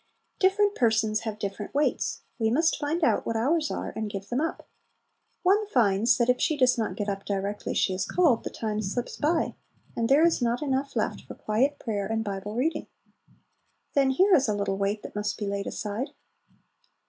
Different 0.39 0.73
persons 0.73 1.19
have 1.19 1.37
different 1.37 1.75
weights; 1.75 2.21
we 2.39 2.49
must 2.49 2.79
find 2.79 3.03
out 3.03 3.23
what 3.23 3.35
ours 3.35 3.69
are, 3.69 3.93
and 3.95 4.09
give 4.09 4.29
them 4.29 4.41
up. 4.41 4.67
One 5.43 5.67
finds 5.67 6.17
that 6.17 6.27
if 6.27 6.41
she 6.41 6.57
does 6.57 6.75
not 6.75 6.95
get 6.95 7.07
up 7.07 7.23
directly 7.23 7.75
she 7.75 7.93
is 7.93 8.07
called, 8.07 8.43
the 8.43 8.49
time 8.49 8.81
slips 8.81 9.15
by, 9.15 9.53
and 9.95 10.09
there 10.09 10.25
is 10.25 10.41
not 10.41 10.63
enough 10.63 10.95
left 10.95 11.21
for 11.21 11.35
quiet 11.35 11.77
prayer 11.77 12.07
and 12.07 12.23
Bible 12.23 12.55
reading. 12.55 12.87
Then 13.93 14.09
here 14.09 14.33
is 14.33 14.49
a 14.49 14.55
little 14.55 14.79
weight 14.79 15.03
that 15.03 15.15
must 15.15 15.37
be 15.37 15.45
laid 15.45 15.67
aside. 15.67 16.07